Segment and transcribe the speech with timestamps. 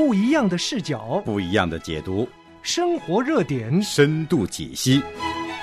[0.00, 2.26] 不一样的视角，不一样的解读，
[2.62, 5.02] 生活热点，深度解析。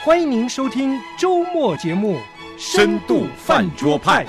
[0.04, 2.18] 欢迎您收听周末节目
[2.56, 4.24] 《深度饭桌派》。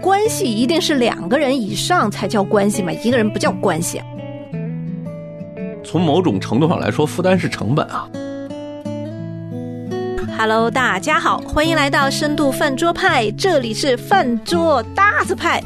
[0.00, 2.90] 关系一定是两个人以上才叫关系嘛？
[2.90, 4.06] 一个人不叫关系啊。
[5.84, 8.10] 从某种程度上来说，负担是成本啊。
[10.44, 15.62] Hello，大家好，欢迎来到深度饭桌派，这里是饭桌搭子派。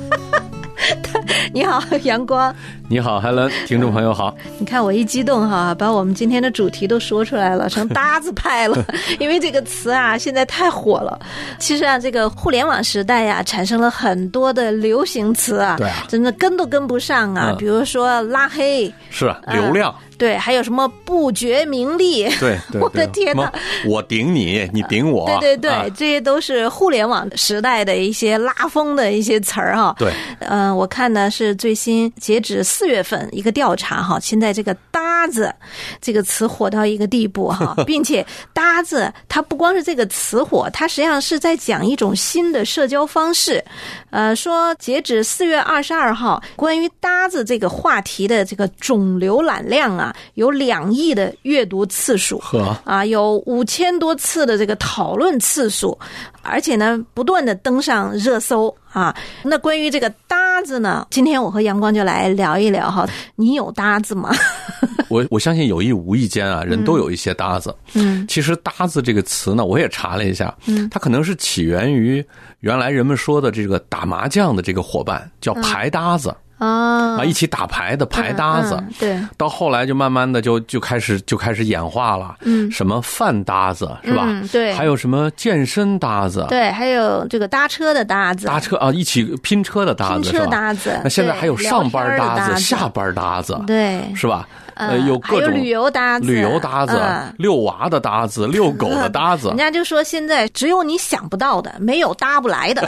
[1.52, 2.56] 你好，阳光。
[2.92, 4.36] 你好，Helen， 听众朋友好。
[4.58, 8.84] 你看我一激动哈，把我们今天的主题都说出来了，成搭子派了。
[9.18, 11.18] 因为这个词啊，现在太火了。
[11.58, 17.46] 其实啊，这个互联网时代呀、产生了很多的流行词啊，对啊真的跟都跟不上啊。
[17.52, 23.50] 嗯比如说拉黑，是流量，对，还有什么不绝名利，对对 我的天哪
[23.86, 29.94] 我顶你，你顶我，对对对，啊这些都是互联网时代的一些拉风的一些词儿哈。
[29.98, 35.54] 对，嗯、我看呢是最新截止四月份一个调查哈，现在这个“搭子”
[36.00, 43.64] 这个词火到一个地步哈， 并且“搭子”它不光是这个词火，它实际上是在讲一种新的社交方式。
[44.10, 52.42] 呃，说截止四月二十二号，关于“搭子”这个话题的这个总浏览量啊，有两亿的阅读次数。
[52.84, 55.98] 啊，有五千多次的这个讨论次数，
[56.42, 59.14] 而且呢，不断的登上热搜啊。
[59.42, 63.08] 那关于这个搭子呢，今天我和阳光就来聊一聊哈。
[63.36, 64.30] 你有搭子吗？
[65.08, 67.74] 我我相信有意无意间啊，人都有一些搭子。
[67.94, 72.24] 嗯，其实“搭子”这个词呢，我也查了一下，嗯，它可能是起源于
[72.60, 84.24] 原来人们说的这个打麻将的这个伙伴，叫牌搭子啊啊，一起打牌的牌搭子对，到后来就慢慢的就就开始就开始演化了，嗯什么饭搭子是吧？
[84.26, 90.46] 嗯对还有什么健身搭子，对，还有这个搭车的搭子，搭车啊，一起拼车的搭拼车子是吧？
[90.50, 91.00] 搭子。
[91.02, 94.46] 那现在还有上班搭子、子，下班搭子，对，是吧？
[94.74, 99.48] 呃，呃有各种旅游搭子旅游搭子嗯、遛娃的搭子、遛狗的搭子。
[99.52, 102.82] 人，家就说现在只有你想不到的，没有搭不来的，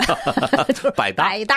[0.96, 1.24] 百搭。
[1.24, 1.56] 百搭。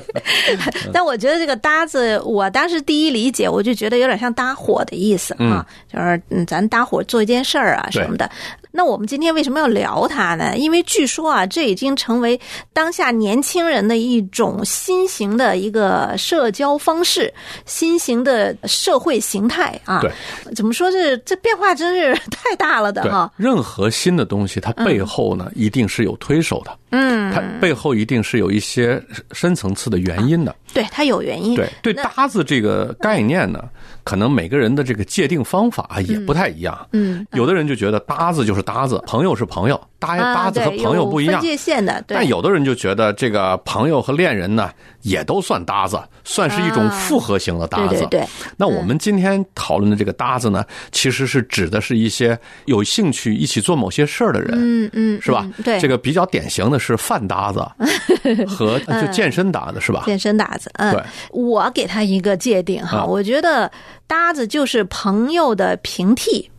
[0.92, 8.28] 但我觉得这个搭子，我当时第一理解，我就觉得有点像搭伙的意思啊，就是嗯，咱搭伙做一件事儿啊什么的。
[8.72, 10.56] 那我们今天为什么要聊它呢？
[10.56, 12.40] 因为据说啊，这已经成为
[12.72, 17.32] 当下年轻人的一种新型的一个社交方式，
[17.66, 20.00] 新型的社会形态啊。
[20.00, 20.10] 对，
[20.54, 29.02] 怎么说这这变化真是太大了的对哈。，任何新的东西，它背后呢一定是有推手的，嗯，它背后一定是有一些
[29.32, 30.54] 深层次的原因的。
[30.74, 31.54] 对，它有原因。
[31.56, 33.64] 对对，那搭子这个概念呢，
[34.04, 36.86] 可能每个人的这个界定方法也不太一样。
[36.92, 41.48] 嗯，有的人就觉得搭子就是搭子，朋友是朋友，搭啊，搭子和朋友不一样有分。
[41.48, 42.16] 界限的，对。
[42.16, 44.70] 但有的人就觉得这个朋友和恋人呢，
[45.02, 47.84] 也都算搭子，算是一种复合型的搭子。
[47.84, 54.50] 啊对对对那我们今天讨论的这个搭子呢，其实是指的是一些有兴趣一起做某些事儿的人。
[54.54, 55.62] 嗯嗯，是吧嗯？
[55.62, 57.64] 对，这个比较典型的是饭搭子
[58.48, 60.02] 和就健身搭子，是吧？
[60.06, 63.70] 健身搭子，嗯，对，我给他一个界定哈，啊我觉得
[64.06, 66.49] 搭子就是朋友的平替。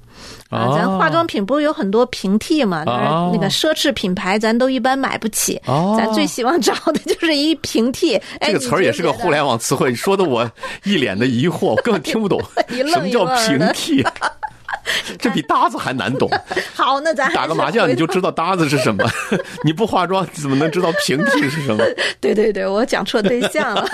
[0.52, 2.86] 啊，咱哦化妆品不是有很多平替嘛？
[2.86, 5.60] 就是哦那个奢侈品牌，咱都一般买不起。
[5.66, 8.16] 哦咱最希望找的就是一平替。
[8.40, 9.58] 哎这个词儿也是个互联网。
[9.58, 10.50] 词汇，说的我
[10.84, 14.04] 一脸的疑惑， 我根本听不懂什么叫平替，
[15.20, 16.30] 这比搭子还难懂。
[16.74, 19.08] 好，那咱打个麻将你就知道搭子是什么，
[19.64, 21.84] 你不化妆怎么能知道平替是什么？
[22.20, 23.86] 对对对，我讲错对象了。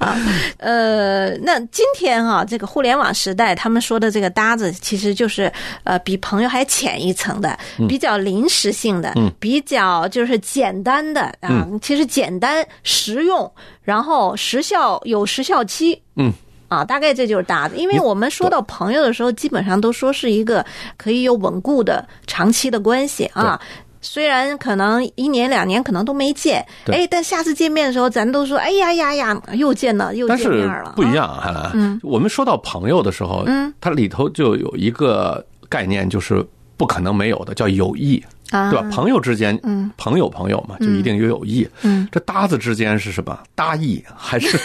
[0.00, 0.16] 啊，
[0.56, 5.52] 呃，那今天哈、这个互联网时代，他们说的这个搭子，其实就是
[5.84, 7.56] 呃，比朋友还浅一层的，
[7.86, 9.30] 比较临时性的，嗯。
[9.38, 13.50] 比较就是简单的啊，其实简单实用，
[13.82, 16.32] 然后时效有时效期，嗯。
[16.68, 20.64] 啊，大概这就是搭子，因为我们说到朋友的时候，基本上都说是一个
[20.96, 23.60] 可以有稳固的长期的关系啊。
[24.00, 31.14] 虽然可能一年两年可能都没见，对哎，但下次见面的时候，咱都说，哎呀呀呀，又见了，又见面了，不一啊。
[31.14, 31.98] 样啊。
[32.02, 36.44] 我们说到朋友的时候，嗯，它里头就有一个概念，就是
[36.76, 38.22] 不可能没有的，叫友谊。
[38.50, 38.88] 啊，对吧？
[38.90, 41.68] 朋友之间，嗯，朋友朋友嘛，就一定有友谊。
[41.82, 43.38] 嗯，这搭子之间是什么？
[43.54, 44.58] 搭意还是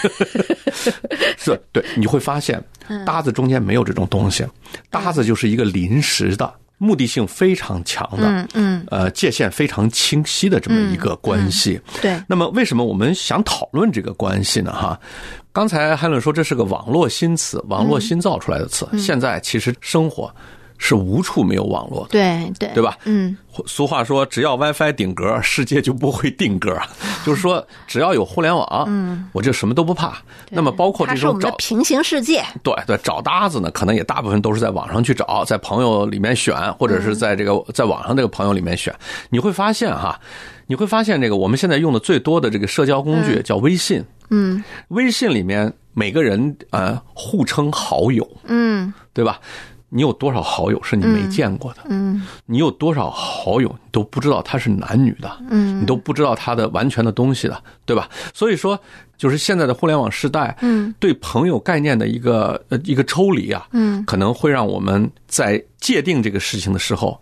[1.38, 1.62] 是？
[1.72, 4.44] 对，你会发现，嗯搭子中间没有这种东西，
[4.90, 6.52] 搭子就是一个临时的。
[6.77, 11.80] 目的性非常强的，嗯嗯，呃，界限非常清晰的这么一个关系。
[12.01, 14.74] 对，那么，为什么我们想讨论这个关系呢？
[14.74, 15.00] 哈，
[15.54, 18.88] 刚才海伦说这是个网络新词，网络新造出来的词。
[18.98, 20.33] 现在其实生活
[20.77, 22.10] 是无处没有网络的。
[22.10, 22.98] 对对对吧？
[23.06, 23.36] 嗯，
[23.66, 26.77] 俗话说，只要 WiFi 顶格，世界就不会定格。
[27.25, 30.18] 就是说，只要有互联网，嗯，我就什么都不怕。
[30.50, 32.44] 那么，包括这种找平行世界。
[32.62, 38.94] 对对找搭子呢，可能也大部分都是在网上去找，在朋友里面选，或者是在这个在网上这个朋友里面选。
[39.30, 40.19] 你会发现哈，
[40.68, 44.04] 你会发现这个我们现在用的最多的这个社交工具叫微信。
[44.31, 49.39] 嗯微信里面每个人呃互称好友，嗯对吧？
[49.96, 51.80] 你有多少好友是你没见过的？
[51.88, 55.32] 嗯你有多少好友你都不知道他是男女的？
[55.50, 58.10] 嗯你都不知道他的完全的东西的，对吧？
[58.34, 58.78] 所以说，
[59.18, 67.18] 就是现在的互联网时代，嗯，对朋友概念的一个呃一个抽离啊，嗯，可能会让我们在界定这个事情的时候，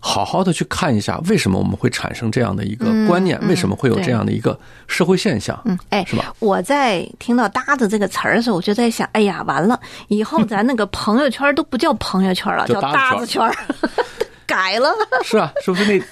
[0.00, 6.32] 好好的去看一下，为什么我们会产生这样的一个观念，嗯为什么会有这样的一个社会现象，嗯，哎，是吧？
[6.38, 9.78] 我在听到“搭子”这个词儿的时候，我就在想，哎呀，完了，
[10.08, 13.54] 以后咱那个朋友圈都不叫朋友圈了，叫叫搭子圈儿，
[14.48, 14.88] 改了。
[15.22, 16.02] 是啊，是不是那？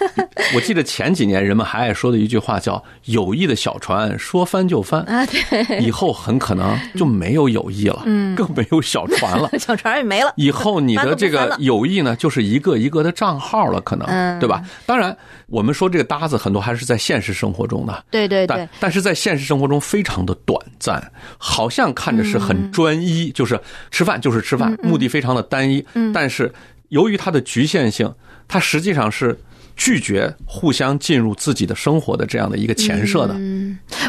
[0.55, 9.51] 我记得前几年人们还爱说的一句话叫“友谊的小船说翻就翻”，啊，对，以后很可能就没有友谊了，嗯，更没有小船了。
[9.59, 10.33] 小船也没了。
[10.37, 14.63] 以后你的这个友谊呢，就是一个一个的账号了，可能，嗯对吧？
[14.85, 15.17] 当然，
[15.47, 21.03] 我们说这个搭子很多还是在现实生活中的，对对对但，但是在现实生活中非常的短暂，
[21.39, 23.59] 好像看着是很专一，就是
[23.91, 25.85] 吃饭就是吃饭，目的非常的单一。
[26.13, 26.53] 但是
[26.91, 28.13] 由于它的局限性，
[28.49, 29.39] 它实际上是
[29.77, 33.37] 拒绝互相进入自己的生活的这样的一个前设的。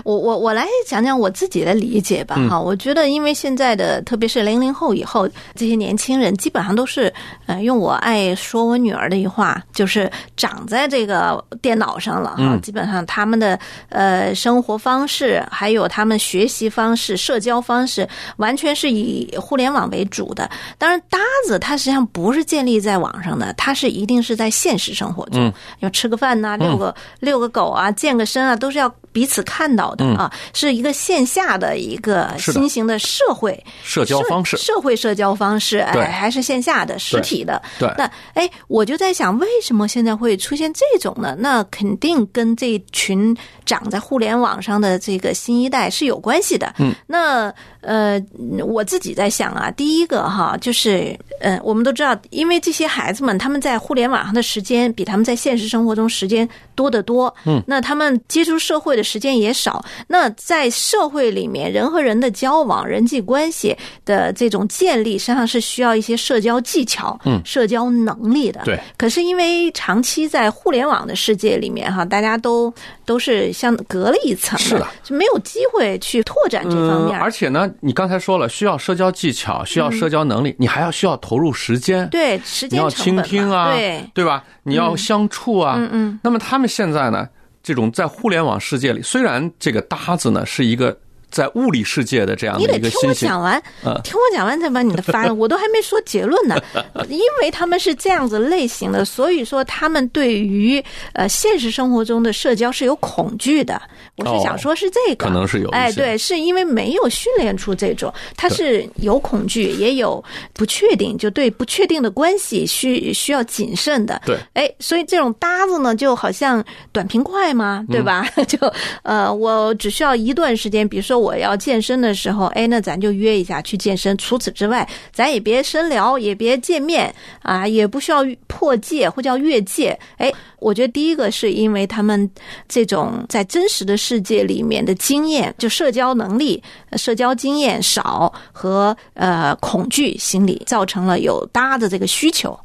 [0.04, 7.14] 我我我来讲讲我自己的理解吧嗯哈，我觉得因为现在的特别是零零后以后这些年轻人，基本上都是
[7.46, 13.60] 呃用我爱说我女儿的一句话，就是长在这个电脑上了哈，嗯基本上他们的
[13.90, 20.50] 呃生活方式，还有他们学习方式、社交方式，完全是以互联网为主的。
[20.78, 37.60] 当然，搭子它实际上不是建立在网上的，它是一定是在现实生活中，嗯要吃个饭呐、遛个、遛个狗啊、健个身啊，都是要彼此看到的啊，是一个线下的一个新型的社会社交方式社社会社交方式，哎，还是线下的实体的。
[37.80, 38.04] 对那
[38.36, 41.36] 哎，我就在想，为什么现在会出现这种呢？
[41.40, 43.36] 那肯定跟这群
[43.66, 46.76] 长在互联网上的这个新一代是有关系的。
[46.78, 48.22] 嗯，那呃，
[48.64, 57.34] 我自己在想啊，第一个哈，就是呃，我们都知道，因为这些孩子们他们在互联网上的时间比他们在现实生活中时间多得多。
[57.46, 59.84] 嗯，那他们接触社会的时间也少。
[60.08, 68.62] 那在社会里面，人和人的交往、人际关系的这种建立，实际上是需要一些社交技巧、嗯社交能力的。
[68.66, 68.78] 对。
[68.98, 72.74] 可是因为长期在互联网的世界里面哈，大家都
[73.06, 77.18] 都是像隔了一层是的，就没有机会去拓展这方面。
[77.18, 84.44] 嗯，而且呢，你刚才说了，需要社交技巧，需要社交能力，你还要需要投入时间，对时你要倾听啊，对，对吧？
[84.64, 87.28] 你要相处啊，嗯嗯，那么他们现在呢，
[87.68, 90.98] 这种在互联网世界里，虽然这个搭子呢是一个
[91.30, 96.56] 在物理世界的这样的一个你得听我，讲完，嗯听我讲完再把你的发言，我都还没说结论呢。
[97.10, 100.82] 因为他们是这样子类型的，所以说他们对于
[101.12, 103.82] 呃现实生活中的社交是有恐惧的。
[104.18, 110.24] 我是想说是这个，可能是有哎，对，是因为没有训练出这种，他是有恐惧，也有
[110.54, 114.22] 不确定，就对不确定的关系需需要谨慎的。
[114.26, 118.28] 对，哎，所以这种搭子呢，就好像短平快嘛，对吧？
[118.48, 118.58] 就
[119.04, 124.18] 呃，我只需要一段时间，比如说我要健身的时候，哎，那咱就约一下去健身。
[124.18, 127.14] 除此之外，咱也别深聊，也别见面
[127.44, 129.98] 啊，也不需要破戒或叫越界。
[130.18, 132.30] 哎，我觉得第一个是因为他们
[132.68, 142.58] 这种在真实的世界里面的经验，就社交能力、呃社交经验少和呃恐惧心理，造成了有搭的这个需求。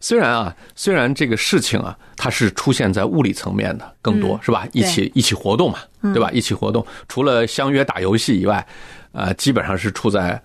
[0.00, 4.68] 虽然啊，虽然这个事情啊，它是出现在物理层面的更多，嗯是吧？
[4.72, 5.78] 一起一起活动嘛，
[6.14, 6.30] 对吧？
[6.32, 8.64] 一起活动，除了相约打游戏以外，
[9.10, 10.40] 呃，基本上是处在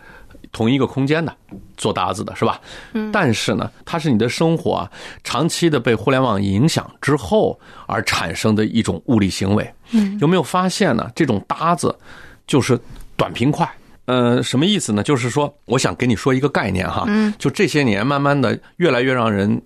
[0.52, 1.36] 同一个空间的，
[1.78, 2.60] 做搭子的是吧？
[2.94, 3.12] 嗯。
[3.12, 4.92] 但是呢，它是你的生活啊，
[5.24, 9.74] 长期的被互联网影响之后而产生的一种物理行为。
[9.92, 10.18] 嗯。
[10.20, 11.10] 有没有发现呢？
[11.16, 11.96] 这种搭子
[12.48, 12.80] 就是
[13.16, 13.70] 短平快。
[14.06, 15.04] 呃，什么意思呢？
[15.04, 19.62] 就是说，我想给你说一个概念哈，嗯，就这些年慢慢的越来越让人，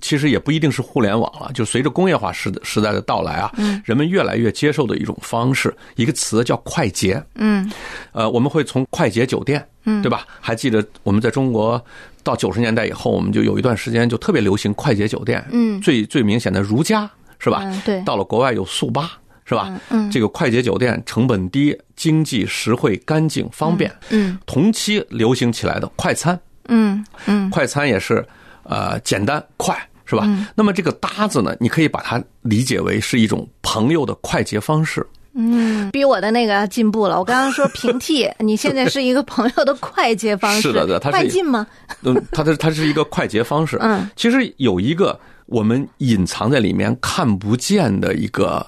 [0.00, 7.70] 其实也不一定是互联网了，就随着工业化时时代的到来啊，嗯，人们越来越接受的一种方式，一个词叫快捷，嗯，
[8.12, 10.26] 呃，我们会从快捷酒店，嗯，对吧？
[10.40, 11.82] 还记得我们在中国
[12.22, 17.60] 到九十年代以后，我们就有一段时间就特别流行快捷酒店，嗯最最明显的如家是吧？
[17.62, 19.10] 嗯对到了国外有速八。
[19.48, 19.80] 是吧？
[19.88, 23.90] 嗯，这个快捷酒店成本低、经济实惠、干净、方便。
[24.10, 28.22] 嗯，同期流行起来的快餐，嗯嗯快餐也是，
[28.68, 30.28] 呃简单快，是吧？
[30.54, 35.04] 那么这个搭子呢，你可以把它理解为是一种朋友的快捷方式。
[35.40, 37.16] 嗯，比我的那个进步了。
[37.18, 41.66] 我刚刚说平替， 你现在是一个朋友的快捷方式，是的对它是快进吗？
[42.02, 43.78] 嗯，它的它是一个快捷方式。
[43.80, 48.66] 嗯，其实有一个我们隐藏在里面看不见的一个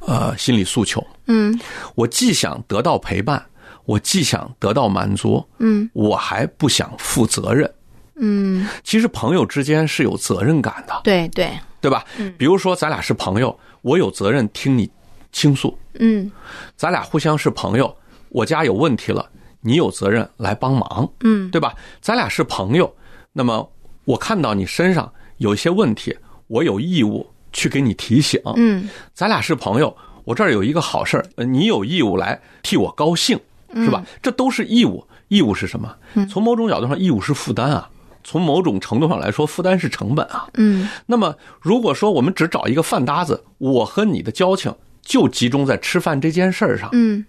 [0.00, 1.04] 呃心理诉求。
[1.26, 1.58] 嗯
[1.96, 3.44] 我既想得到陪伴，
[3.84, 7.68] 我既想得到满足，嗯，我还不想负责任。
[8.16, 12.04] 嗯，其实朋友之间是有责任感的，对对，对吧？
[12.38, 14.88] 比如说咱俩是朋友，我有责任听你
[15.32, 16.30] 倾诉；嗯
[16.76, 17.94] 咱俩互相是朋友，
[18.28, 19.28] 我家有问题了，
[19.60, 21.74] 你有责任来帮忙，嗯对吧？
[22.00, 22.94] 咱俩是朋友，
[23.32, 23.68] 那么
[24.04, 26.16] 我看到你身上有一些问题，
[26.46, 28.40] 我有义务去给你提醒。
[28.56, 29.94] 嗯咱俩是朋友，
[30.24, 33.38] 我这儿有一个好事儿，呃你有义务来替我高兴，
[33.74, 34.04] 是吧？
[34.22, 35.04] 这都是义务。
[35.28, 35.92] 义务是什么？
[36.30, 37.90] 从某种角度上，义务是负担啊。
[38.24, 40.48] 从某种程度上来说，负担是成本啊。
[40.54, 40.88] 嗯。
[41.06, 47.24] 那么，如果说我们只找一个饭搭子，我和你的交情就集中在吃饭这件事儿上，嗯，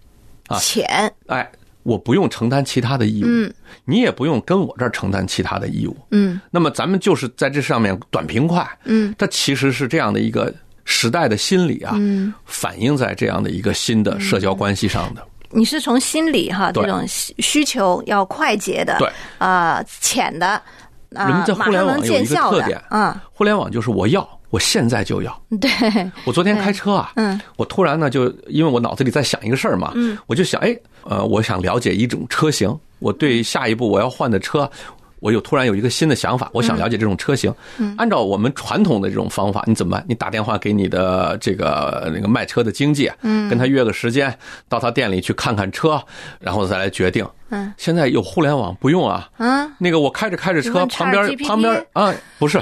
[0.47, 0.57] 啊。
[0.59, 1.47] 钱，哎，
[1.83, 3.53] 我不用承担其他的义务，嗯。
[3.83, 5.95] 你也不用跟我这儿承担其他的义务。
[6.09, 6.39] 嗯。
[6.49, 10.51] 那么咱们就是在这上面短平快，嗯，它其实是这样的一个
[10.85, 15.21] 时代的心理啊，嗯，反映在这样的一个新的社交关系上的。
[15.51, 20.63] 你是从心理哈这种需需求要快捷的，对，啊、浅的，啊、
[21.09, 25.41] 人们在互联网有一个特点，嗯，互联网就是我要，我现在就要。
[25.61, 25.69] 对，
[26.25, 34.69] 我昨天开车啊，嗯，我突然呢就因为我脑子里在想一个事儿嘛，嗯，我就想，哎，呃，我想了解一种车型，我对下一步我要换的车。
[35.25, 37.51] 我又突然有一个新的想法，我想了解这种车型。
[37.79, 40.05] 嗯按照我们传统的这种方法，你怎么办？
[40.07, 44.31] 你打电话给你的这个那个卖车的经纪，嗯，跟他约个时间，
[44.69, 45.99] 到他店里去看看车，
[46.39, 47.25] 然后再来决定。
[47.49, 49.27] 嗯，现在有互联网，不用啊。
[49.37, 52.61] 啊，那个我开着开着车，旁边旁边啊，不是，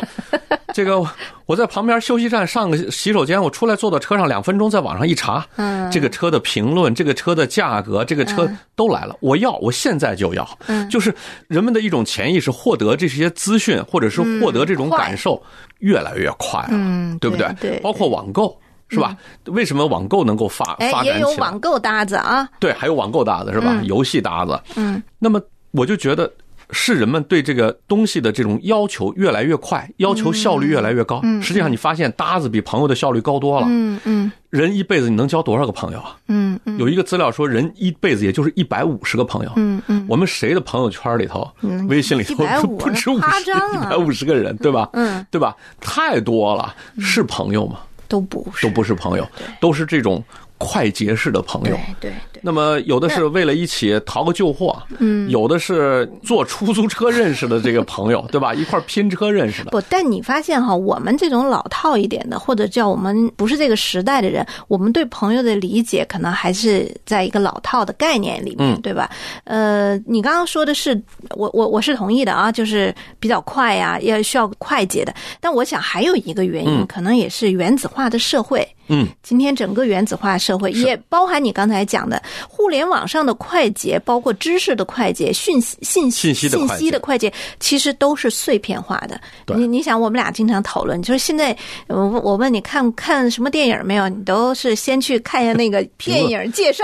[0.73, 1.01] 这个
[1.45, 11.13] 我在旁边休息站上个洗手间，我出来坐到车上两分钟，在网上一查，嗯这个车的评论，这个车的价格，这个车都来了，我要，我现在就要，嗯就是
[11.47, 15.41] 人们的一种潜意识，获得这些资讯或者是获得这种感受
[15.79, 18.59] 越来越快了，嗯对不对对包括网购。
[18.89, 19.17] 是吧？
[19.45, 21.37] 为什么网购能够发哎发，展起来？
[21.37, 23.81] 网购搭子啊，对，还有网购搭子是吧？
[23.85, 24.59] 游戏搭子。
[24.75, 26.31] 嗯，那么我就觉得。
[26.73, 31.21] 是人们对这个东西的这种要求越来越快，要求效率越来越高。
[31.41, 33.67] 实际上，你发现搭子比朋友的效率高多了。
[33.69, 36.15] 嗯嗯人一辈子你能交多少个朋友啊？
[36.27, 39.51] 嗯嗯有一个资料说，人一辈子也就是一百五十个朋友。
[39.55, 41.49] 嗯嗯，我们谁的朋友圈里头，
[41.87, 44.89] 微信里头150不止五夸十，一百五十个人，对吧？
[44.93, 45.55] 嗯，对吧？
[45.79, 47.79] 太多了，是朋友吗？
[48.07, 49.27] 都不是，都不是朋友，
[49.59, 50.23] 都是这种
[50.63, 52.10] 快捷式的朋友对。
[52.10, 58.53] 对对，那么有的是为了一起淘个旧货，嗯，有的是坐出租车认识的这个朋友， 对吧？
[58.53, 69.10] 一块儿拼车认识的，不，但你发现哈，我们这种老套一点的，或者叫我们不是这个时代的人，我们对朋友的理解可能还是在一个老套的概念里面，嗯对吧？
[69.43, 71.00] 呃，你刚刚说的是，
[71.36, 75.13] 我我我是同意的啊，就是比较快呀、要需要快捷的。
[75.39, 78.67] 但我想还有一个原因，嗯可能也是原子化的社会。
[78.87, 86.73] 嗯，今天整个原子化社会也包含你刚才讲的互联网上的快捷，包括知识的快捷、讯息信息信息的快捷。
[86.73, 89.19] 信息的快捷，其实都是碎片化的。
[89.55, 91.55] 你你想，我们俩经常讨论，就是现在
[91.87, 94.09] 我我问你看看什么电影没有？
[94.09, 96.83] 你都是先去看一下那个电影介绍，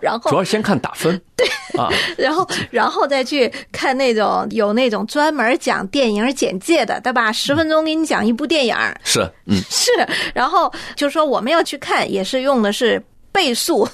[0.00, 1.46] 然后主要先看打分， 对
[1.78, 7.32] 啊，然后然后再去看那种有那种专门讲电影简介的，对吧？
[7.32, 9.90] 十分钟给你讲一部电影，是，嗯，是，
[10.34, 13.88] 然后就是说我们要去看，也是用的是倍速。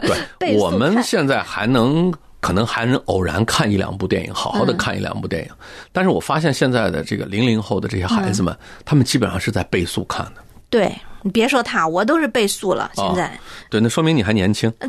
[0.40, 2.12] 对， 我们现在还能。
[2.42, 5.50] 可能还能偶然看一两部电影，好好的看一两部电影，
[5.92, 10.42] 但是我发现现在的这个零零后的这些孩子们，他们基本上是在倍速看的。
[10.70, 12.92] 对你别说他，我都是倍速了。
[12.94, 14.72] 现在，对，那说明你还年轻。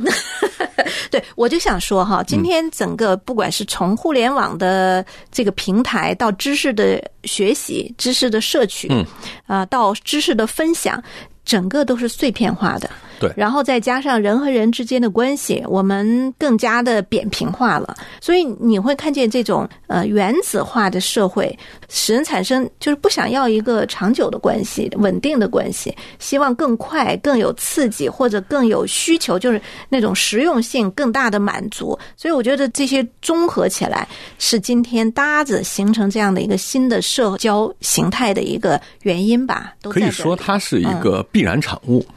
[1.11, 9.05] 对我就想说嗯哈，今天整个不管是从互联网的这个平台到知识的学习、知识的摄取，嗯，
[9.45, 11.03] 啊，到知识的分享，
[11.43, 12.89] 整个都是碎片化的。
[13.21, 17.95] 对然后再加上人和人之间的关系，我们更加的扁平化了。
[18.19, 31.97] 所以你会看见这种呃原子化的社会，使人产生就是不想要一个长久的关系、稳定的关系，希望更快、更有刺激或者更有需求，就是那种实用性更大的满足。
[32.17, 34.07] 所以我觉得这些综合起来，
[34.39, 39.73] 是今天搭子形成这样的一个新的社交形态的一个原因吧。
[39.81, 42.05] 都可以说它是一个必然产物。
[42.09, 42.15] 嗯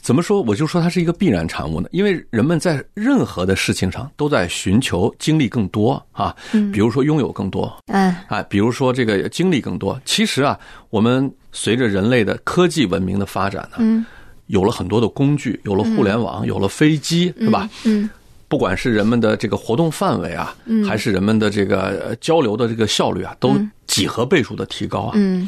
[0.00, 0.42] 怎么说？
[0.42, 1.88] 我就说它是一个必然产物呢？
[1.92, 6.34] 因为人们在任何的事情上都在寻求经历更多啊，
[6.72, 10.00] 比如说拥有更多，嗯啊，比如说这个经历更多。
[10.04, 10.58] 其实啊，
[10.90, 14.04] 我们随着人类的科技文明的发展呢，嗯
[14.46, 17.68] 有了很多的工具，有了互联网，有了飞机，是吧？
[17.84, 18.08] 嗯
[18.48, 20.56] 不管是人们的这个活动范围啊，
[20.88, 23.54] 还是人们的这个呃交流的这个效率啊，都
[23.86, 25.12] 几何倍数的提高啊。
[25.16, 25.46] 嗯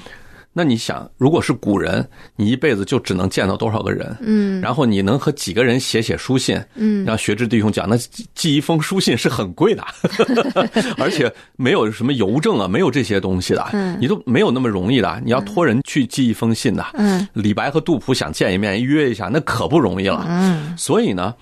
[0.52, 2.04] 那你想，如果是古人，
[2.34, 4.16] 你一辈子就只能见到多少个人？
[4.20, 6.60] 嗯然后你能和几个人写写书信？
[6.74, 9.84] 嗯让学之弟兄讲，那寄寄一封书信是很贵的，
[10.98, 15.22] 而且没有什么邮政啊，没有这些东西的，嗯你都没有那么容易的。
[15.24, 20.26] 你要托人去寄一封信的，嗯李白和杜甫想见一面约一下，那可不容易了。
[20.28, 21.32] 嗯所以呢，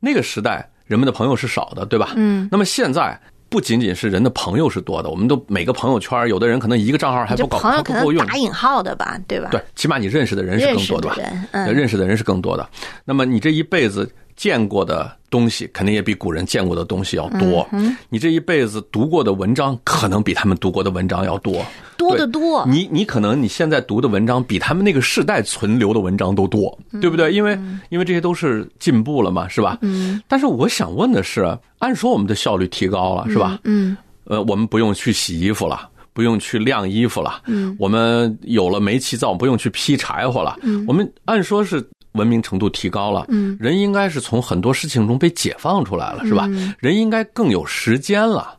[0.00, 2.14] 那个时代人们的朋友是少的，对吧？
[2.16, 3.18] 嗯，那么现在。
[3.48, 8.18] 不仅仅是人的朋友是多的，我们都每个朋友圈，有的人可能一个账号还不搞，朋友可还不够用。
[8.18, 9.48] 能打引号的吧，对吧？
[9.50, 11.14] 对，起码你认识的人是更多的吧？
[11.14, 12.68] 的人，呃嗯认识的人是更多的。
[13.04, 17.66] 那么你这一辈子见过的东西，肯定也比古人见过的东西要多。
[17.72, 21.64] 嗯你这一辈子读过的文章，可能比他们读过的文章要多。
[21.96, 22.64] 多得多。
[22.66, 27.32] 你你可能你现在读的文章，比他们那个世代存留的文章都多，对不对？
[27.32, 29.78] 因为因为这些都是进步了嘛，是吧？
[29.80, 33.58] 嗯但是我想问的是，按说我们的效率提高了，是吧？
[33.64, 41.80] 嗯呃，我们不用去洗衣服了，不用去晾衣服了，嗯，我们有了煤气灶，不用去劈柴火了，嗯，我们按说是
[42.16, 46.48] 文明程度提高了，嗯，人应该是从很多事情中被解放出来了，是吧？
[46.78, 48.56] 人应该更有时间了，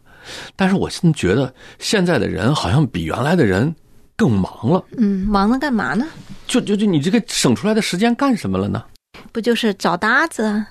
[0.56, 3.74] 但是我现在觉得现在的人好像比原来的人
[4.16, 6.06] 更忙了，嗯，忙着干嘛呢？
[6.48, 8.84] 就就就你这个省出来的时间干什么了呢？
[9.32, 10.68] 不就是找搭子啊？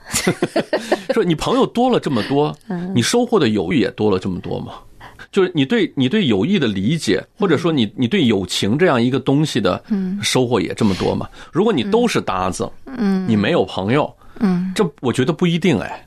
[1.13, 2.57] 说你朋友多了这么多，
[2.95, 4.75] 你收获的友谊也多了这么多吗？
[5.37, 9.85] 就是你对你对友谊的理解，或者说你你对友情这样一个东西的
[10.23, 11.29] 收获也这么多吗？
[11.53, 16.03] 如果你都是搭子，嗯，你没有朋友，嗯，这我觉得不一定哎。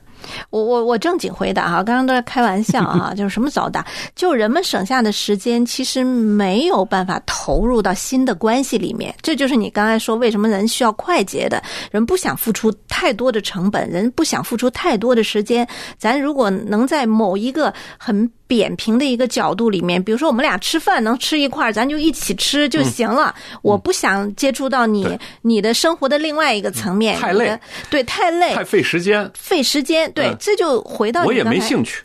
[0.50, 9.14] 我我我正经回答哈，刚刚都在开玩笑啊， 就是什么找搭，就人们省下的时间，其实没有办法投入到新的关系里面。
[9.22, 15.66] 这就是你刚才说为什么人需要快捷的，人不想付出太多的成本，人不想付出太多的时间。
[15.96, 23.32] 咱如果能在某一个很扁平的一个角度里面，比如说我们俩吃饭能吃一块儿，咱就一起吃就行了。
[23.62, 27.56] 我不想接触到你对你的生活的另外一个层面，太累，
[27.88, 30.10] 对，太累，太费时间，费时间。
[30.10, 32.02] 对嗯，这就回到我也没兴趣。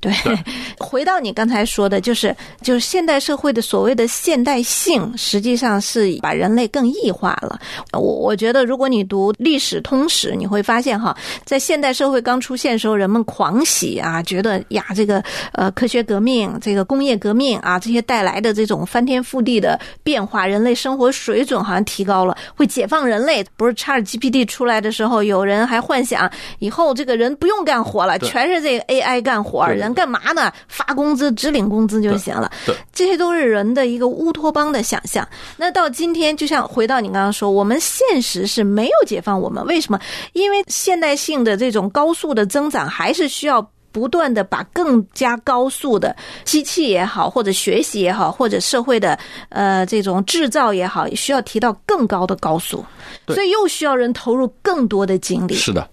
[0.00, 0.12] 对，
[0.78, 7.58] 回到你刚才说的，就是就是现代社会的所谓的现代性，实际上是把人类更异化了。
[7.92, 23.44] 我我觉得，如果你读历史通史，你会发现哈，在现代社会刚出现的时候，人们狂喜啊，觉得呀，这个呃科学革命、这个工业革命啊，这些带来的这种翻天覆地的变化，人类生活水准好像提高了，会解放人类。
[23.56, 30.52] 不是 Chat GPT 出来的时候，有人还幻想以后这个人不用干活了，全是这个 AI 干活，人干嘛呢？
[30.68, 32.50] 发工资，只领工资就行了。
[32.66, 35.26] 对，这些都是人的一个乌托邦的想象。
[35.56, 39.98] 那到今天，就像回到你刚刚说，我们现实是没有解放我们，为什么？
[40.32, 43.66] 因为现代性的这种高速的增长，还是需要。
[43.90, 49.18] 不断的把更加高速的机器也好，或者学习也好，或者社会的
[49.48, 52.84] 呃这种制造也好，需要提到更高的高速，
[53.24, 55.54] 对所以又需要人投入更多的精力。
[55.54, 55.88] 是的，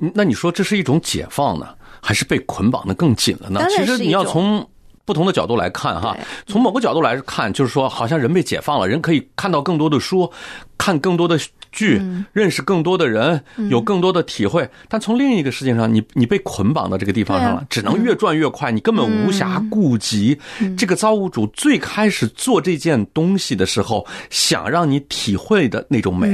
[0.00, 1.74] 嗯那你说这是一种解放呢，
[2.06, 3.60] 还是被捆绑的更紧了呢？
[3.70, 4.68] 其实你要从
[5.04, 10.30] 不同的角度来看哈，从某个角度来看，就是说好像人被解放了，人可以看到更多的书，
[10.78, 11.38] 看更多的
[11.72, 14.68] 剧，嗯认识更多的人，有更多的体会。
[14.88, 20.38] 但从另一个事情上，你你被捆绑到这个地方上了啊，只能越转越快，你根本无暇顾及
[20.78, 26.28] 这个造物主最开始做这件东西的时候，想让你体会的那种美。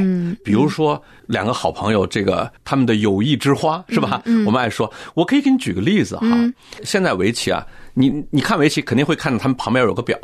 [0.45, 4.23] 比如说两个好朋友，这个他们的友谊之花是吧？
[4.47, 6.27] 我们爱说，我可以给你举个例子哈。
[6.85, 10.19] 现在围棋啊，你你看围棋肯定会看到他们旁边有个表。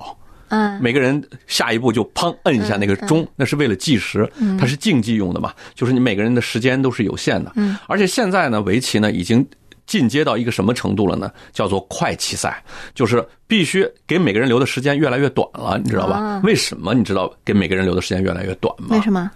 [0.48, 7.50] 嗯，每个人下一步就砰摁一下那个钟，那是为了计时，它是竞技用的嘛，就是你每个人的时间都是有限的。
[7.56, 9.44] 嗯，而且现在呢，围棋呢已经
[9.88, 11.28] 进阶到一个什么程度了呢？
[11.52, 12.62] 叫做快棋赛，
[12.94, 16.40] 就是必须给每个人留的时间越来越短了，你知道吧啊？
[16.44, 18.90] 为什么你知道给每个人留的时间越来越短吗？
[18.90, 19.28] 为什么？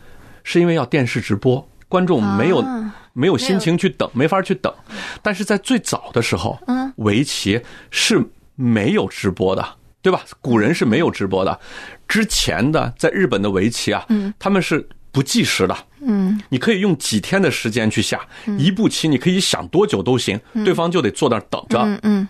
[0.44, 4.72] 是因为要电视直播，观众没有、啊没有心情去等，没法去等。
[5.20, 8.24] 但是在最早的时候，嗯，围棋是
[8.54, 9.66] 没有直播的，
[10.00, 10.22] 对吧？
[10.40, 11.58] 古人是没有直播的。
[12.06, 18.20] 之前的在日本的围棋啊，嗯，他们是不计时的，嗯，你可以用几天的时间去下
[18.56, 21.80] 一步棋，你可以想多久都行，对方就得坐那儿等着。
[21.80, 22.28] 嗯嗯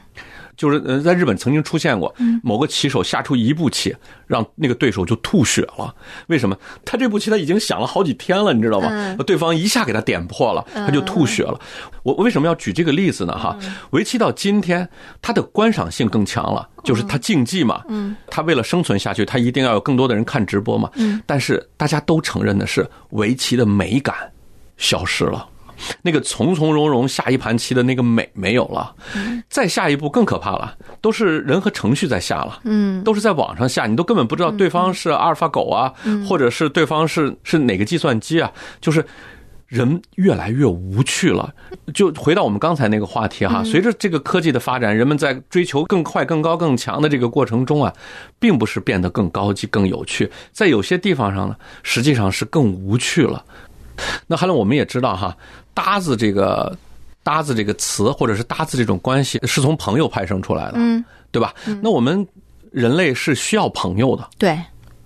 [0.60, 3.96] 就是呃，在日本曾经出现过，某个棋手下出一步棋，
[4.26, 5.94] 让那个对手就吐血了。
[6.26, 6.54] 为什么？
[6.84, 9.16] 他这步棋他已经想了好几天了，你知道吗？
[9.26, 11.58] 对方一下给他点破了，他就吐血了。
[12.02, 13.32] 我我为什么要举这个例子呢？
[13.32, 13.56] 哈，
[13.92, 14.86] 围棋到今天，
[15.22, 24.14] 它的观赏性更强了，就是它竞技嘛，嗯，它为了生存下去，它一定要有更多的人看直播嘛，嗯，但是大家都承认的是，围棋的美感
[24.76, 25.48] 消失了。
[26.02, 28.94] 那个从从容容下一盘棋的那个美没有了，
[29.48, 35.92] 再下一步更可怕了，都是人和程序在下了，嗯，都是在网上下，你都根本不知道对方是阿尔法狗啊，
[36.28, 39.04] 或者是对方是是哪个计算机啊，就是
[39.66, 41.52] 人越来越无趣了。
[41.94, 47.92] 就回到我们刚才那个话题哈，随着这个科技的发展，人们在追求更快、更高、更强的这个过程中啊，
[48.38, 53.44] 并不是变得更高级、更有趣，在有些地方上呢，实际上是更无趣了。
[54.26, 55.36] 那后来我们也知道哈。
[55.74, 56.76] 搭子这个
[57.22, 61.54] 搭子这个词，或者是搭子这种关系，是从朋友派生出来的，嗯，对吧？
[61.82, 62.26] 那我们
[62.70, 64.58] 人类是需要朋友的，对。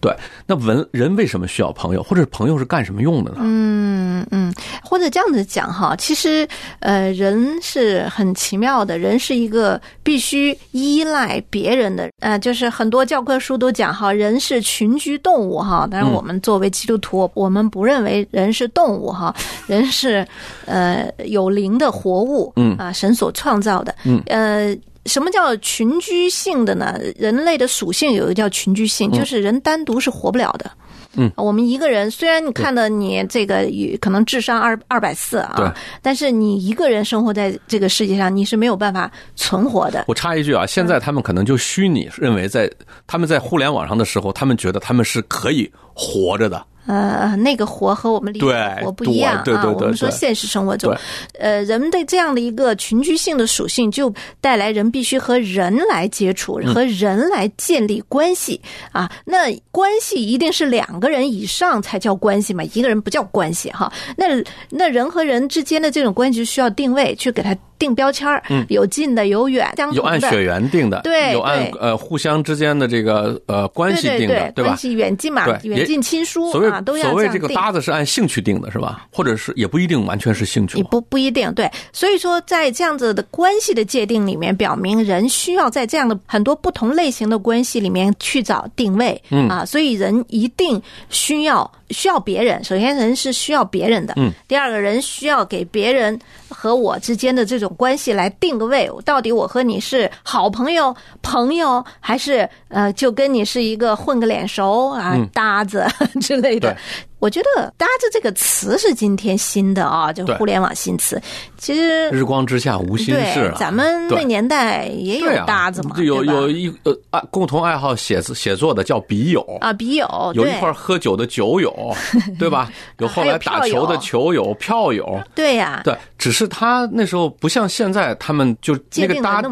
[0.05, 0.15] 对，
[0.47, 3.39] 那文人为什么需要朋友，或者朋友是干什么用的呢？
[3.41, 6.47] 嗯嗯，或者这样子讲哈，其实
[6.81, 15.89] 呃，人是很奇妙的，人是一个必须依赖别人的，呃，就是很多教科书都讲哈，人是群居动物哈。
[15.91, 19.35] 当然，我们作为基督徒，我们不认为人是动物哈，
[19.67, 20.27] 人是
[20.67, 24.77] 呃有灵的活物，嗯啊，神所创造的，嗯呃。
[25.07, 26.99] 什么叫群居性的呢？
[27.17, 30.71] 人类的属性有一个叫群居性，就是人单独是活不了的。
[31.17, 33.65] 嗯，我们一个人虽然你看到你这个
[34.01, 40.07] 可能智商二二百四啊，但是你一个人生活在这个世界上，你是没有办法存活的。
[40.09, 42.69] 我插一句啊，现在他们可能就虚拟认为，在
[43.07, 46.67] 他们在互联网上的时候，他们觉得他们是可以活着的。
[46.87, 49.65] 呃，那个活和我们理解活不一样啊。
[49.67, 50.95] 我们说现实生活中，
[51.39, 58.61] 呃，人们的这样的一个群居性的属性，就带来人必须和人来接触，和人来建立关系
[58.93, 59.11] 啊。
[59.25, 63.93] 那关系一定是两个人以上才叫关系嘛，一个人不叫关系哈。
[64.17, 64.27] 那
[64.71, 67.57] 那人和人之间的这种关系需要定位，去给他。
[67.77, 74.71] 定标签儿，有近的，有远，有按血缘定的，对，有按呃互相之间的这个呃关系定的，对吧？
[74.71, 79.07] 关系远近嘛，远近亲疏啊，都要所谓这个搭子是按兴趣定的，是吧？
[79.13, 81.71] 或者是也不一定完全是兴趣，不不一定对。
[81.93, 91.71] 所以说，在这样子的关系的界定里面，表明人需要在这样的很多不同类型的关系里面去找定位，嗯啊，所以人一定需要。
[91.91, 94.15] 需要别人，首先人是需要别人的。
[94.17, 96.19] 嗯，第二个人需要给别人
[96.55, 105.85] 和我之间的这种关系来定个位，到底我和你是好朋友、朋友，还是呃，就跟你是一个混个脸熟啊搭子
[106.23, 106.77] 之类的。
[107.25, 111.19] 我觉得“搭子”这个词是今天新的啊，就互联网新词。
[111.57, 119.41] 其实日光之下无心事，咱们那年代也有搭子嘛，有有一呃爱共同爱好写字写作的叫笔友。
[119.63, 121.97] 啊，笔友有一块喝酒的酒友，
[122.39, 122.71] 对吧？
[122.99, 129.43] 有后来打球的球友、票友，对呀，对，只是他那时候不像现在，他们就那个搭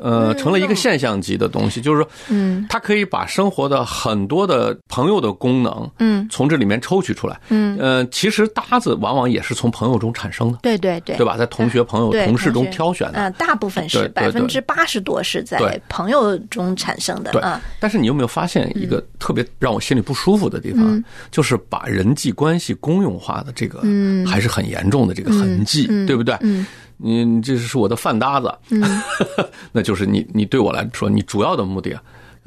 [0.00, 7.07] 呃成了一个现象级的东西，就是说，嗯，他可以把生活的很多的朋友的功能，嗯，从这里面抽取。
[7.08, 11.38] 取出来，嗯，呃，其实搭子往往也是从朋友中产生的，对对对，对吧？
[11.38, 17.42] 在同学、朋友、同事中挑选的，嗯，大部分是百分之八十多是在朋友中产生的，对。
[17.80, 21.02] 但是你有没有发现一个特别让我心里不舒服的地方？
[21.30, 26.36] 就是把人际关系公用化的这个，嗯，还是很严重的这个痕迹，对不对？
[26.42, 26.66] 嗯，
[26.98, 28.52] 你这是我的饭搭子，
[29.72, 31.98] 那就是你，你对我来说，你主要的目的，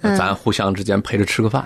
[0.02, 1.66] 咱互相之间陪着吃个饭。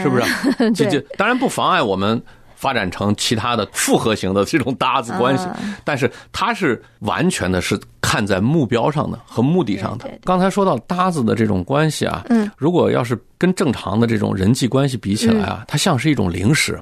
[0.00, 0.70] 是不是？
[0.72, 2.20] 这这当然不妨碍我们
[2.54, 5.48] 发展成其他的复合型的这种搭子关系，
[5.84, 10.08] 但是它是完全的是看在目标上的和目的上的。
[10.22, 16.80] 刚才说到搭子的这种关系啊，嗯，如果要是跟正常的这种人际关系比起来啊，它像是一种零食，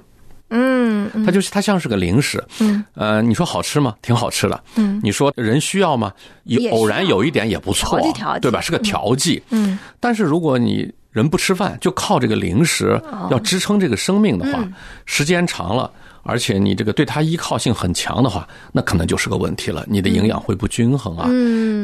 [0.50, 3.94] 嗯，它就是它像是个零食，嗯，呃，你说好吃吗？
[4.02, 6.12] 挺好吃的，嗯，你说人需要吗？
[6.44, 7.98] 有偶然有一点也不错，
[8.42, 8.60] 对吧？
[8.60, 10.92] 是个调剂，嗯，但是如果你。
[11.10, 14.66] 人不吃饭，就靠这个零食要支撑这个生命的话，
[15.06, 15.90] 时间长了。
[16.22, 19.86] 而且你这个对它依靠性很强的话，那可能就是个问题了。
[19.88, 21.26] 你的营养会不均衡啊，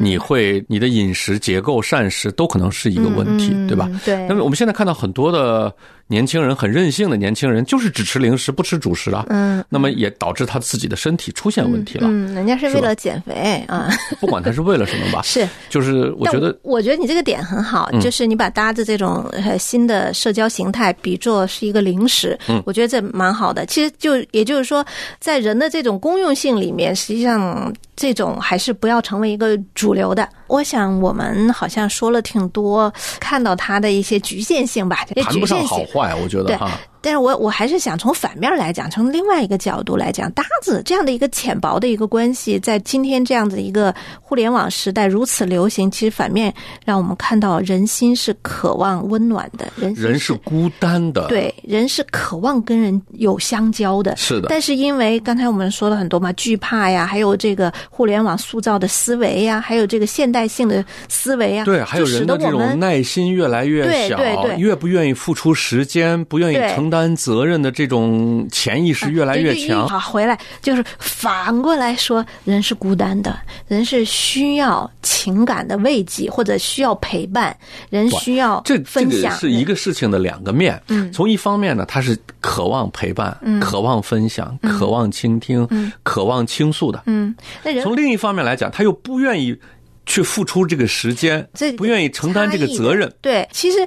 [0.02, 3.88] 你会你的饮食结构膳食都可能是一个问题，对吧？
[4.04, 4.26] 对。
[4.28, 5.74] 那么我们现在看到很多的
[6.08, 9.24] 年轻人很任性的年轻人，就是只吃零食不吃主食啊。
[9.28, 9.64] 嗯。
[9.68, 12.08] 那么也导致他自己的身体出现问题了。
[12.08, 13.88] 嗯，人家是为了减肥啊。
[14.20, 15.22] 不管他是为了什么吧。
[15.24, 15.48] 是。
[15.68, 23.64] 就是我觉得，我觉得你这个点很好，就是你把搭子这种新的社交形态比作是一个零食，嗯，我觉得这蛮好的。
[23.66, 24.16] 其实就。
[24.32, 24.84] 也就是说，
[25.20, 30.28] 在人的这种公用性里面，实际上这种还是不要成为一个主流的。
[30.46, 35.86] 我想我们好像说了挺多，看到它的一些局限性吧，也谈不上局限性。
[35.94, 36.78] 好坏，我觉得对哈。
[37.06, 46.52] 但是我我还是想从反面来讲，从另外一个角度来讲，搭子这样的一个浅薄的一个关系，在今天这样的一个互联网时代如此流行，其实反面
[46.84, 54.16] 让我们看到人心是渴望温暖的，人心人是孤单的，，对人是渴望跟人有相交的。
[54.16, 69.88] 是的，但是因为刚才我们说了很多嘛，惧怕呀，还有这个互联网塑造的思维呀，还有这个现代性的思维呀，对，还有使人的这种耐心越来越对小，对对越不愿意付出时间，不愿意对承担责任的这种潜意识越来越强。
[69.88, 77.56] 好，回来就是反过来说，人是孤单的，人是需要情感的慰藉或者需要陪伴，
[77.90, 79.36] 人需要这这个分享。
[79.36, 80.80] 是一个事情的两个面。
[80.88, 85.66] 嗯从一方面呢，他是渴望陪伴、渴望分享、渴望倾听、
[86.02, 89.56] 渴望倾诉的；嗯，那人从另一方面来讲，他又不愿意
[90.04, 93.12] 去付出这个时间这，不愿意承担这个责任。
[93.20, 93.78] 对，其实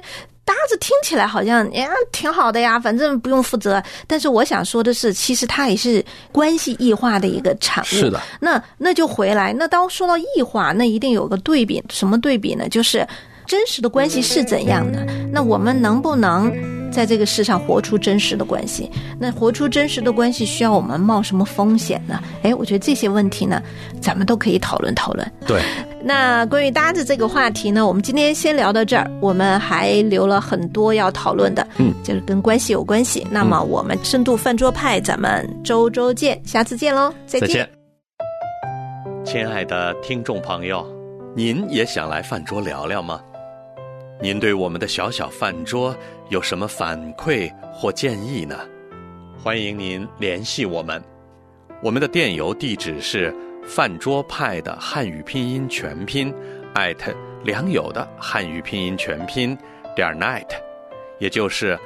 [0.44, 3.82] 搭子听起来好像呀挺好的呀，反正不用负责。
[4.06, 7.86] 但是我想说的是，其实它也是关系异化的一个产物。
[7.86, 12.68] 是的，那那就回来，那当说到异化，那一定有个对比，什么对比呢？
[12.68, 13.06] 就是
[13.46, 15.04] 真实的关系是怎样的？
[15.32, 16.50] 那我们能不能？
[16.90, 22.20] 在这个世上活出真实的关系，那活出真实的关系需要我们冒什么风险呢？
[22.42, 23.62] 哎，我觉得这些问题呢，
[24.00, 25.32] 咱们都可以讨论讨论。
[25.46, 25.62] 对，
[26.02, 33.26] 那关于搭子这个话题呢，我们今天先聊到这儿，我们还留了很多要讨论的，嗯，就是跟关系有关系。
[33.30, 37.48] 那么我们深度饭桌派，咱们周周见，下次见喽，再见。
[37.48, 37.70] 再见。
[39.24, 40.84] 亲爱的听众朋友，
[41.36, 43.20] 您也想来饭桌聊聊吗？
[44.22, 45.96] 您对我们的小小饭桌
[46.30, 48.56] 有什么反馈或建议呢？
[49.42, 51.02] 欢迎您联系我们，
[51.82, 56.32] 我们的电邮地址是饭桌派的汉语拼音全拼
[56.72, 57.12] 艾特
[57.42, 59.58] 良友的汉语拼音全拼
[59.96, 60.46] 点 net，
[61.18, 61.76] 也就是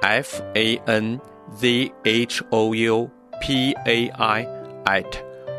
[0.00, 1.20] f a n
[1.54, 3.06] z h o u
[3.38, 4.46] p a i
[4.86, 5.04] at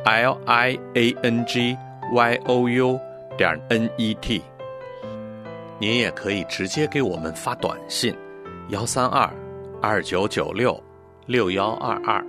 [0.04, 1.78] l i a n g
[2.12, 3.00] y o u
[3.38, 4.42] 点 n e t。
[5.78, 8.16] 您也可以直接给我们发短信，
[8.70, 9.30] 幺三二
[9.82, 10.82] 二九九六
[11.26, 12.26] 六幺二二，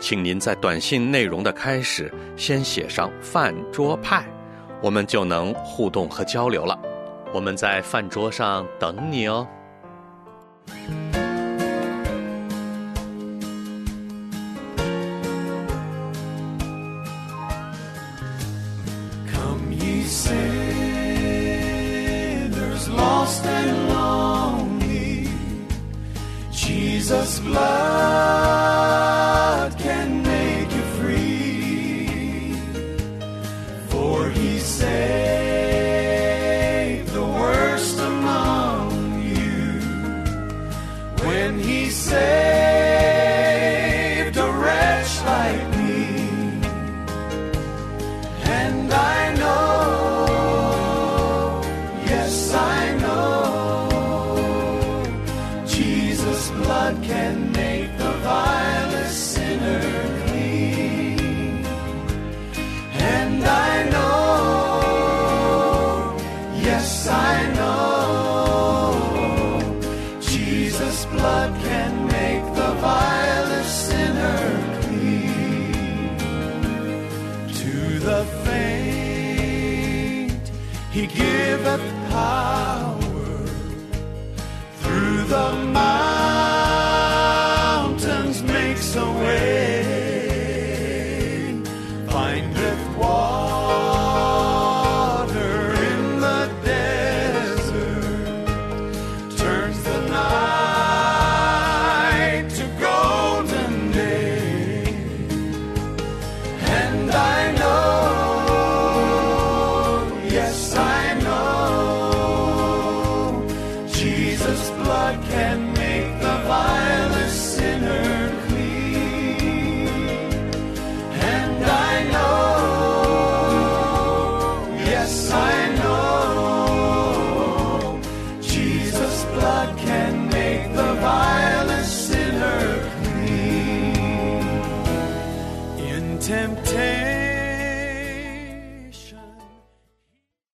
[0.00, 4.24] 请您在短信内容的开始先写上“饭桌派”，
[4.80, 6.80] 我们就能互动和交流了。
[7.34, 9.46] 我们在饭桌上等你哦。
[19.30, 20.38] Come ye sinners,
[22.88, 23.81] lost and
[27.12, 28.61] Jesus' blood